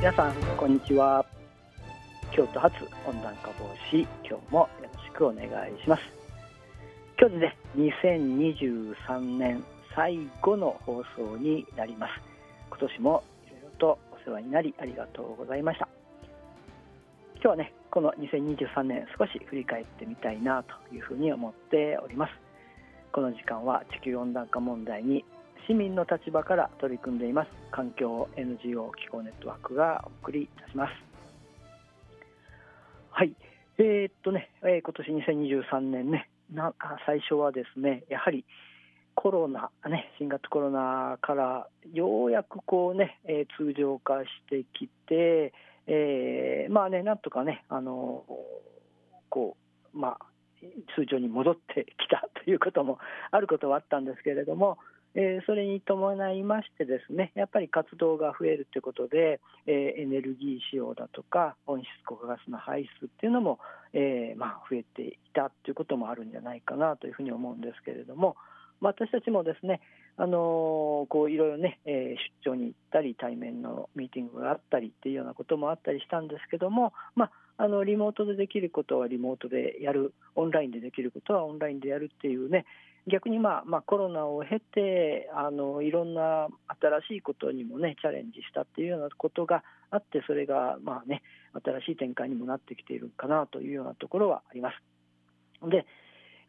[0.00, 1.22] 皆さんこんにちは。
[2.34, 2.74] 京都発
[3.06, 6.02] 温暖化防止今日もよろしくお願いします。
[7.20, 9.62] 今日でね2023年
[9.94, 12.12] 最後の放送になります。
[12.70, 15.86] 今年もいろいろとお世話になりありがとうございました。
[17.34, 22.32] 今日はねこの2023年少し振り返ってみたいなというふうに思っております。
[23.12, 25.26] この時間は地球温暖化問題に
[25.66, 27.50] 市民の立場から取り組んでいます。
[27.70, 30.92] 環境 NGO 気候ネットワークがお送りいたします。
[33.10, 33.34] はい。
[33.78, 36.28] えー、っとね、えー、今年2023年ね。
[36.52, 36.74] な
[37.06, 38.44] 最初はですねやはり
[39.14, 45.52] コロナ、ね、新型コロナからようやくこうね、えー、通常化してきて、
[45.86, 48.24] えー、まあね、なんとかね、あの
[49.28, 49.56] こ
[49.94, 50.26] うまあ、
[50.96, 52.98] 通常に戻ってきたということも
[53.30, 54.78] あることはあったんですけれども、
[55.14, 63.58] えー、それに伴いましてですねやっぱり活動が増えるということで、えー、エネルギー使用だとか温室効果ガスの排出っていうのも、
[63.92, 68.36] えー、まあ、増えていたということもあるんじゃないかなというふうに思うんですけれども、
[68.80, 69.80] まあ私たちもですね、
[70.16, 72.14] あのこういろいろね、え
[72.44, 77.30] 出張に行ったり対面のミーティングがあったりっていうようなこともあったりしたんですけども、まあ
[77.62, 82.64] あのリモートでできることはリモートでやる、オンラインでできることはオンラインでやるっていうね、
[83.10, 86.48] 逆に、まあまあ、コロナを経てあのいろんな
[86.80, 91.22] 新しいことにもねチャレンジしたっていうようなことがあってそれがまあね
[91.64, 95.68] 新しい展開にもなってきているかなというようなところはあります。
[95.68, 95.86] で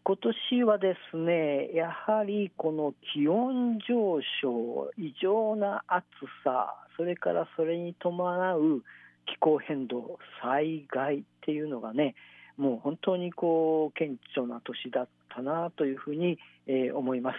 [0.04, 6.06] 今年はですねやはりこの気温上昇異常な暑
[6.44, 8.84] さそれからそれに伴う
[9.28, 12.16] 気候変動災害っていうのがね
[12.58, 16.38] もう本当にこう顕著な年だったなというふうに、
[16.68, 17.38] えー、思います。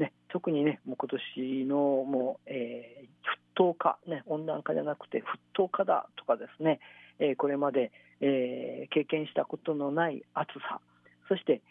[0.00, 3.08] ね、特にね、もう今年のもう、えー、沸
[3.54, 6.80] 騰化、ね、温暖化じゃなくて沸騰化だとかですね、
[7.18, 10.80] えー、これまで、えー、経験したことのない暑さ、
[11.28, 11.62] そして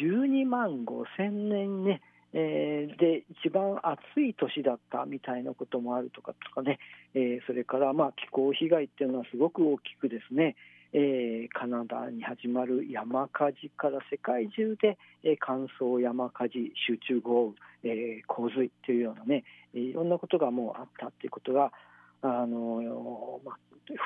[0.00, 6.78] 12万5千年ね、えー、で一番暑い年だったみたいなこともあるとかとかね、
[7.14, 10.56] えー、それからまあ気候被害っていうのはすごく大きくですね、
[10.94, 21.72] えー、カナダに始まる山火事から世界中で、えー、乾燥山火事、集中豪雨、えー、洪水というようなね、いろんなことがもうあったということが、
[22.20, 23.56] あのまあ、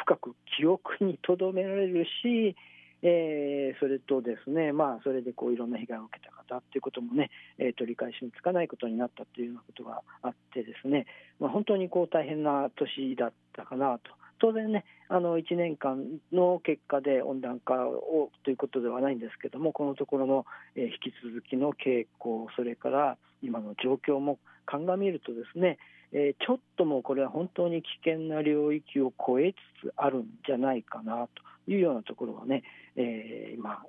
[0.05, 2.57] 深く記憶にとどめられるし、
[3.03, 11.07] えー、それとですね、まあ、それでこういろんな被害を受けた方ということもね、えー、取り返しのつかないことになったというようなことがあってですね、
[11.39, 14.13] まあ、本当にこう大変な年だったかなと。
[14.39, 25.79] 当然ね、あの1年間の結果で温暖化をということではないんですけども、このところの、引き続きの傾向、それから今の状況も鑑みるとですね、
[26.13, 31.29] ちょっともうこれは本当に危険な領域を超えつつあるんじゃないかな
[31.67, 32.63] というようなところはね、
[32.97, 33.83] えー、今、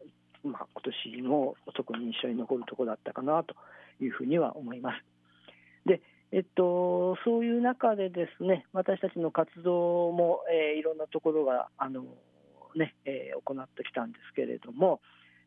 [0.44, 3.56] まあ、今年の特に印象に残るところだったかなと
[4.02, 5.04] いうふうには思います。
[5.86, 6.02] で
[6.32, 12.04] えっと、そういう中でですね私たちの活動も、えー、いろんなところがあの、
[12.76, 15.00] ねえー、行ってきたんですけれども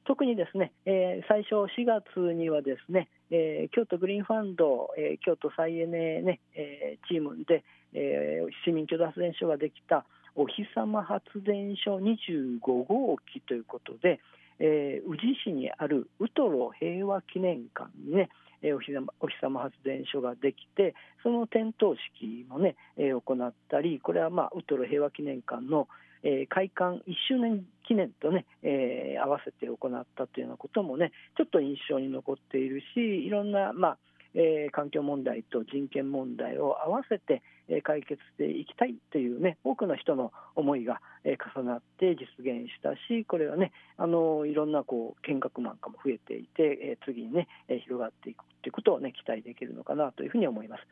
[0.06, 7.62] 特にですね、えー、最初4月にはですね、えー、京都グリーンファンド、えー、京都再エネ、ねえー、チームで、
[7.92, 14.20] えー、市民共同発電所ができたお日様発電所25号機ということで、
[14.58, 18.30] えー、宇治市にあるウトロ平和記念館にね
[18.62, 25.88] えお日様お日様発電所ができてその点灯式もね、え行ったりこれはまあウトロ平和記念館の、
[26.22, 33.98] え開館1周年記念とね、え、合わせて行ったというようなこともねちょっと印象に残っているしいろんなまあ
[34.34, 50.82] えー、環境問題と人権問題を合わせて、えー、解決していきたいというね多くの人の思いが、えー、重なって実現したしこれはねあのいろんなこう見学なんかも増えていて、えー、次にね、えー、広がっていくということをね期待できるのかなというふうに思います。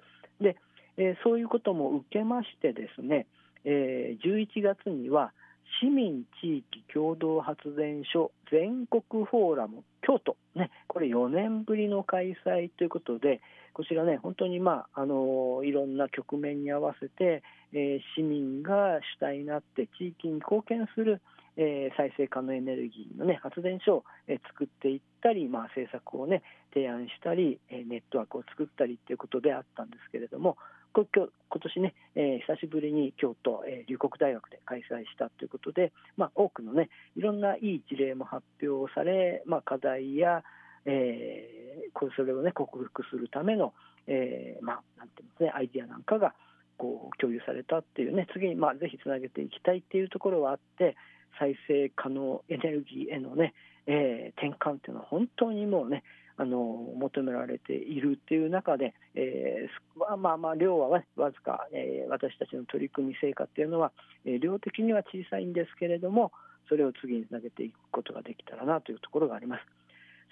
[0.42, 0.56] で、
[0.96, 3.26] えー、そういうことも受けましてですね、
[3.64, 5.32] えー、11月には
[5.80, 13.42] 市民地域共同発電所全国フォーラム京都、ね、これ4年ぶりの開催ということで、
[13.74, 17.42] こちらね、本当に、まあ、あのいろんな局面に合わせて、
[17.74, 21.20] えー、市民が主体になって地域に貢献する、
[21.58, 30.56] えー、再生可能エネルギーの、ね、発電所を、えー、作っていったり、まあ、政策を、ね、提案したり、えネットワークを作ったりということであったんですけれども、
[30.92, 40.42] 今年ね、えー、久しぶりに京都、えー、龍谷大学で開催したということで、まあ、多くのね、いろんないい事例も発表され、まあ、課題や、
[40.84, 43.72] えー、それをね、克服するための、
[44.06, 46.34] えー、まあ、なんていうんですね、アイディアなんかが、
[46.78, 50.96] こう共有されたっていうね次にまあぜひつなげていきたいっていうところはあって
[51.38, 53.52] 再生可能エネルギーへのね、
[53.86, 56.04] えー、転換っていうのは本当にもうね
[56.40, 56.56] あの
[56.96, 63.90] 求められているっていう中で、えー、まあまあ量は、ね、わずか、えー、私たちの取り組み成果っていうのは、
[64.24, 66.30] えー、量的には小さいんですけれども
[66.68, 69.62] それを次につなげていくことができたらなというところがあります。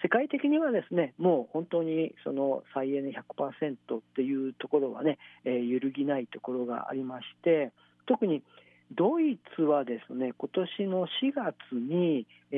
[0.03, 7.73] 世界的にはですねもう本当にその再エネ100%っていうところはね、えー、揺るぎないところがありまして
[8.06, 8.43] 特に
[8.94, 12.56] ドイツはですね今年の4月に、え、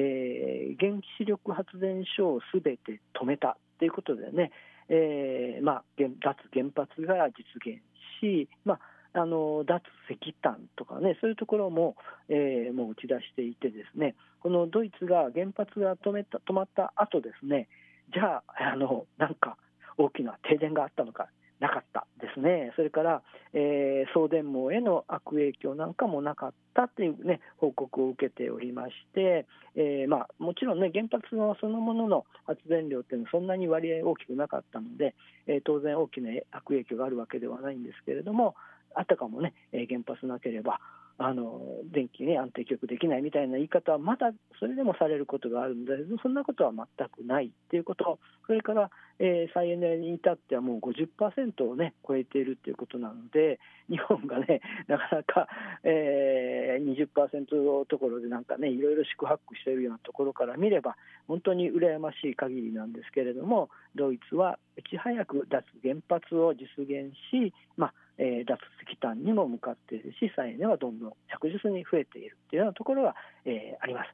[0.78, 4.50] 原子力発電所をすべて止めたということでね、
[4.88, 7.82] えーまあ、脱原発が実現
[8.20, 8.80] し、まあ
[9.14, 9.80] あの脱
[10.10, 11.96] 石炭とかね、そういうところも,、
[12.28, 17.68] えー、もう打ち出していて、ですねこのドイツが原発が止めた止まった後ですね、
[18.12, 19.56] じゃあ、あのなんか
[19.96, 21.28] 大きな停電があったのか、
[21.60, 23.22] なかったですね、それから、
[23.52, 35.14] えー、送電網への悪影響なんかもなかったという、ね、報告を受けておりまして、えー、まあ、もちろん、ね、原発のそのものの発電量っていうのはそんなに割合大きくなかったので、
[35.46, 38.54] えー、当然大きな悪影響があるわけではないんですけれども、
[38.94, 40.80] あたかもね、原発なければ、
[41.20, 41.60] あの
[41.92, 44.30] 電気ね安定供給できないみたいな言い方はまだ
[44.60, 45.92] それでもされることがあるので
[46.22, 48.18] そんなことは全くないっていうこと。
[48.46, 53.60] それから、えー、再エネに至ってはもう50%をね超えているっていうことなので
[53.90, 55.48] 日本がね なかなか、
[55.84, 74.08] えー、20%のところでなんかねいろいろ宿泊しているようなところから見れば本当に羨ましい限りなんですけれどもドイツはいち早く脱原発を実現しまあえー、脱石炭にも向かっているし再エネはどんどん着実に増えているというようなところが、えー、あります。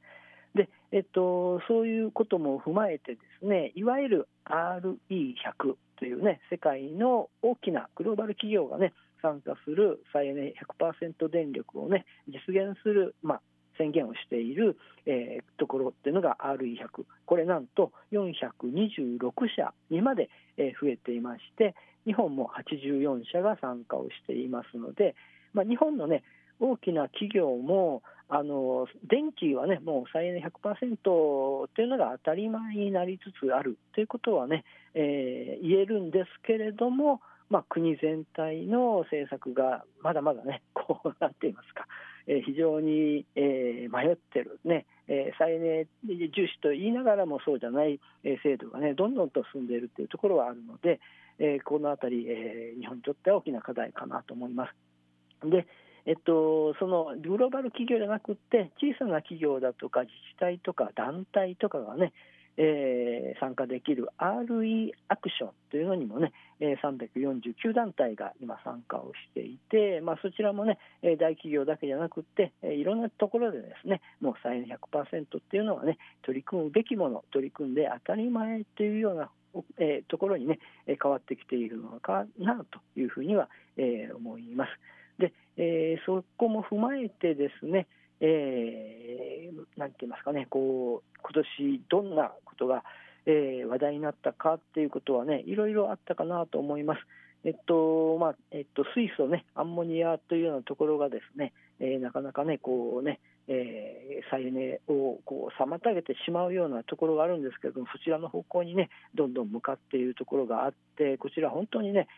[0.54, 13.40] でえっと、そういうことも踏まえてですねいわゆる RE100 というね世界の大きなグローバル企業がね参加する再エネ100%電力をね実現する、まあ、
[13.78, 21.74] 宣言をしている、えー、ところっていうのが RE100 これなんと426社にまで、えー、増えていまして
[22.06, 25.14] 日本も84社が参加をしていますので、
[25.52, 26.22] まあ、日本のね
[26.60, 34.64] 大きな企業もあの電気はねもう再エネ100%っていうのが当たり前になりつつあるということはね、
[34.94, 37.20] えー、言えるんですけれども、
[37.50, 41.86] まあ、国全体の政策がまだまだね こうなっていますか、
[42.26, 45.86] えー、非常に、えー、迷ってるね、えー、再エネ
[46.30, 50.98] 重視と言いながらもそうじゃない、えー、制度がねどんどんと進んでいるというところはあるので、
[51.38, 55.50] えー、このあたり、えー、日本にとっては大きな課題かなと思います。
[55.50, 55.66] で
[56.06, 62.12] えっと、そのグローバル企業じゃなくて小さな企業だとか自治体とか団体とかがね、
[62.56, 79.30] えー、参加できる RE アクションというのにもね、え、349団体が今参加をしていて、まあ、そちらもね大企業だけじゃなくていろんなところでですねもう再エネ100%っていうのはね取り組むべきもの取り組んで当たり前というような
[79.78, 84.70] えー、ところにね変わってきているのかなというふうには、えー、思います。
[85.18, 87.86] で、えー、そこも踏まえてですね、
[88.20, 92.84] えー、なんて言いますかね、こう今年どんなことが、
[93.26, 97.00] えー、話題になったかっていうことはね、いろいろあったかなと思います。
[97.44, 112.08] えっとまあえっと、水素ね、アンモニアというようなところがですね、えー、なかなかね、こうね、えー、再エネをこう妨げてしまうようなところがあるんですけれども、そちらの方向にね、どんどん向かっているところがあって、こちら、本当にね、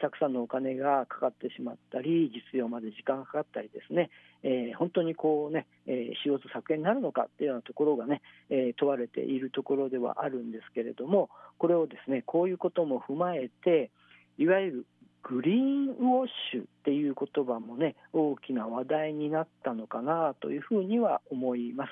[0.00, 4.10] たくさんのお金がかかってしまったり、実用まで時間がかかったりですね、
[4.42, 13.90] えー、本当にこうね、えー、CO2 削減になるのかっていうようなところがね、えー、問われているところではあるんですけれども、これをですね、こういうことも踏まえて、
[14.38, 14.86] いわゆる
[15.28, 21.90] グリーンウォッシュっていう言葉もね、大きな話題になったのかなというふうには思います。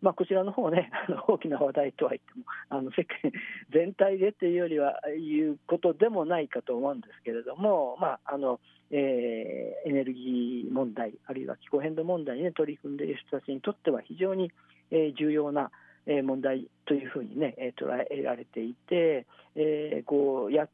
[0.00, 3.32] まあ、こちらの方ね、 あの大きな話題とは言っても、あの世界
[3.70, 8.60] 全体でというよりはいうことでもないかと思うんですけれども、まああの
[8.90, 14.50] えー、エネルギー問題、あるいは気候変動問題に、ね、取り組んでいる人たちにとっては非常に、
[14.90, 15.70] えー、重要な
[16.06, 20.70] 問題というふうにね、捉えられていて、えー、こうやっ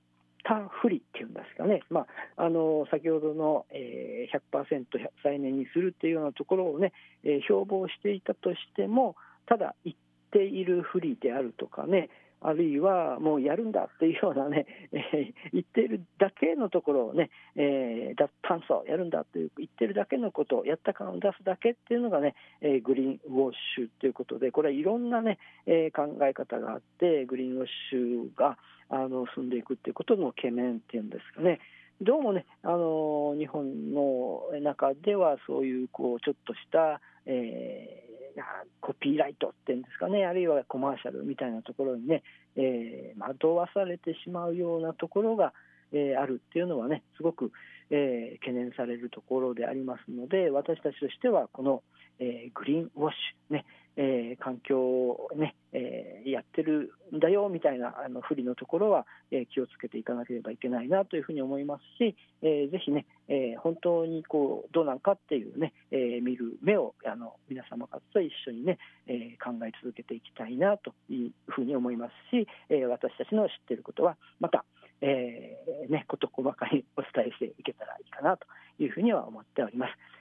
[0.47, 4.85] たふりっていうんですかね、まあ、あの先ほどの、えー、100%
[5.25, 6.93] 再エネにするっていうようなところをね、
[7.25, 9.97] えー、標榜していたとしても、ただ言っ
[10.31, 12.11] ているふりであるとかね、
[12.41, 31.61] あるいはもうやるんだっていうようなね、えー、言っているだけのところをね、えー、脱炭素やるんだという言ってるだけのことをやった感を出すだけっていうのがね、えー、グリーンウォッシュということでこれはいろんなね、えー、考え方があってグリーンウォッシュがあの進んでいくっていうことの懸念っていうんですかね。
[32.03, 38.41] どうもね、あの日本の中ではそういうこうちょっとした、えー、
[38.81, 42.23] コピーライトっていうんですかね、あるいはコマーシャルみたいなところにね、
[42.55, 45.55] えー、惑わされてしまうようなところが、
[45.93, 47.51] えー、あるっていうのはね、すごく、
[47.91, 51.83] えー、懸念されるところでありますので、私たちとしては、この、
[52.19, 53.65] えー、グリーンウォッシュ、ね、
[53.97, 74.65] えー、環境をね、えー、やってるんだよみたいなあの不利のところは、えー、気をつけていかなければいけないなというふうに思いますし、えー、ぜひね、えー、本当にこうどうなんかっていうね、えー、見る目をあの皆様方と一緒にね、えー、考え続けていきたいなというふうに思いますし、えー、私たちの知っていることはまた、
[75.01, 78.47] えーね、事細かにお伝えしていけたらいいかなと
[78.79, 80.16] いうふうには思っております。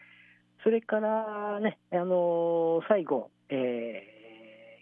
[0.65, 3.53] それからね、あの最後、え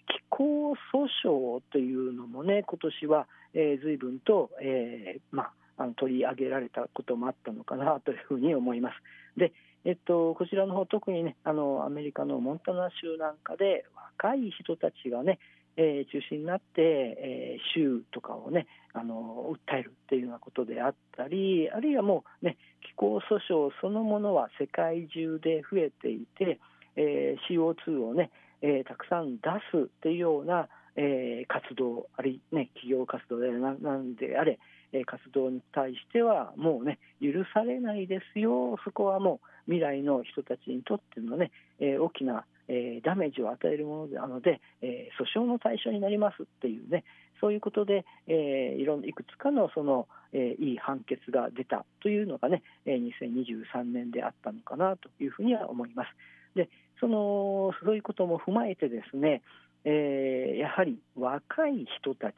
[0.08, 0.78] ー、気候訴
[1.26, 8.96] 訟というのもね、今年は、えー、随分と、えー、まあ、あの取り上げられたこともあったのかなというふうに思います。
[9.38, 9.52] で
[9.84, 13.84] えっと、こちらの方特にねあのアメリカのモンタナ州なんかで
[14.22, 15.40] 若い人たちがね、
[15.78, 26.60] えー、中心になって、えー、州とかをねあの訴えるっていうようなことであったりあるいはもうね気候訴訟そのものは世界中で増えていて、
[26.96, 28.30] えー、CO2 をね、
[28.62, 34.60] えー、たくさん出すっていうような、えー、活動あるいは、ね、企業活動でなんであれ、
[35.06, 38.78] 活動に対してはもうね許されないですよ。
[38.84, 47.04] そこはもう未来の人たちにとってのね、えー、大きなえー、ダメージを与えるものなので、えー、訴訟の対象になりますっていうね
[47.42, 56.08] そういうことで、えー、いろんいくつかのその、えー、いい判決が出たというのがね、えー、2023年であったのかなというふうには思います。
[56.56, 59.42] でそのそういうことも踏まえてですね、
[59.84, 62.36] えー、やはり若い人たち、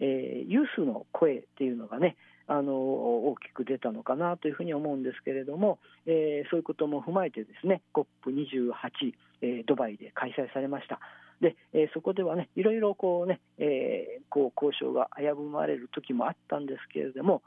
[0.00, 2.16] えー、ユースの声っていうのがね
[2.48, 11.00] あの大きく出たのかなというふうに思うんですけれども、えー、そういうことも踏まえてですね COP28、えー、ドバイで開催されました。
[11.40, 17.42] で、えー、そこではねいろいろこうね、えー、こう交渉が危ぶまれる時もあったんですけれども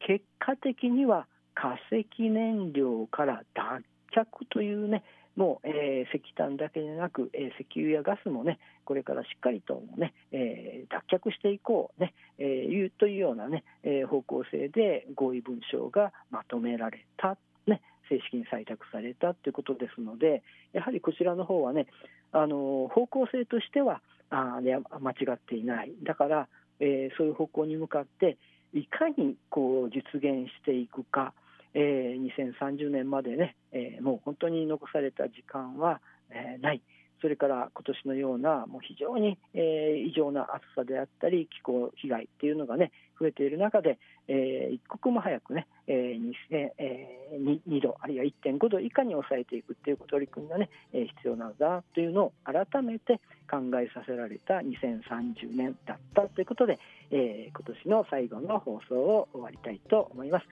[0.00, 5.04] 結果的には化石燃料から脱却というね
[5.36, 17.36] もう、えー、石炭だけでなく、えー、石油やガスもねこれからしっかりとね、えー、脱却していこうね、えー、いうというようなね、えー、方向性で合意文書がまとめられた、
[17.66, 20.42] ね、正式に採択されたということですので
[20.72, 21.86] やはりこちらの方はね
[22.32, 26.48] あの方向性としてはあ、間違っていないだから、
[26.80, 28.38] えー、そういう方向に向かって
[28.74, 31.32] いかにこう実現していくか
[31.78, 36.80] えー、2030年までね、えー、もう本当に残された時間は、えー、ない。
[37.20, 53.20] それから今年のようなもう非常に、えー、異常な暑さであったり気候被害っていうのがね増えている中で、えー、一刻も早くね、えー 2, えー、2, 度あるいは1.5度以下に抑えていくっていう取り組みがね、えー、必要なんだというのを改めて
[53.50, 56.78] 考えさせられた2030年だったということで、
[57.10, 60.46] えー、今年の最後の放送を終わりたいと思います。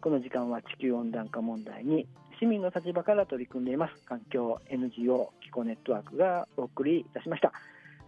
[0.00, 2.08] この時間は地球温暖化問題に
[2.40, 3.94] 市民の立場から取り組んでいます。
[4.04, 7.52] 環境 NGO 気候ネットワークがお送りいたしました。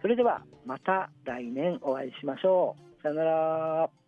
[0.01, 2.94] それではまた来年お会いしましょう。
[3.05, 4.04] さよなら